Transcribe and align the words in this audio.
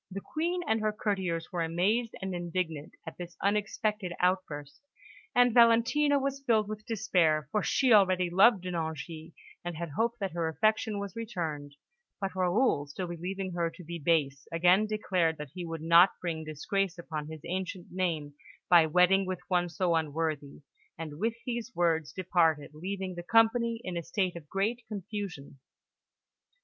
The 0.09 0.19
Queen 0.19 0.63
and 0.67 0.81
her 0.81 0.91
Courtiers 0.91 1.51
were 1.51 1.61
amazed 1.61 2.15
and 2.23 2.33
indignant 2.33 2.93
at 3.05 3.19
this 3.19 3.37
unexpected 3.39 4.13
outburst, 4.19 4.81
and 5.35 5.53
Valentina 5.53 6.17
was 6.17 6.43
filled 6.43 6.67
with 6.67 6.87
despair, 6.87 7.47
for 7.51 7.61
she 7.61 7.93
already 7.93 8.27
loved 8.27 8.61
De 8.63 8.71
Nangis, 8.71 9.31
and 9.63 9.77
had 9.77 9.89
hoped 9.91 10.17
that 10.19 10.31
her 10.31 10.47
affection 10.47 10.97
was 10.97 11.15
returned; 11.15 11.75
but 12.19 12.33
Raoul, 12.33 12.87
still 12.87 13.05
believing 13.05 13.51
her 13.53 13.69
to 13.69 13.83
be 13.83 13.99
base, 13.99 14.47
again 14.51 14.87
declared 14.87 15.37
that 15.37 15.51
he 15.53 15.67
would 15.67 15.83
not 15.83 16.19
bring 16.19 16.43
disgrace 16.45 16.97
upon 16.97 17.27
his 17.27 17.41
ancient 17.45 17.91
name 17.91 18.33
by 18.71 18.87
wedding 18.87 19.27
with 19.27 19.41
one 19.49 19.69
so 19.69 19.93
unworthy, 19.93 20.63
and 20.97 21.19
with 21.19 21.35
these 21.45 21.73
words 21.75 22.11
departed, 22.11 22.71
leaving 22.73 23.13
the 23.13 23.21
company 23.21 23.79
in 23.83 23.95
a 23.95 24.01
state 24.01 24.35
of 24.35 24.49
great 24.49 24.81
confusion. 24.87 25.59